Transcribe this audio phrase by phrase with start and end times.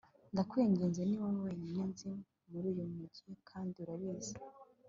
[0.33, 2.11] ndakwinginze ni wowe wenyine nzi
[2.49, 4.33] muri uyu mujyi kandi urabizi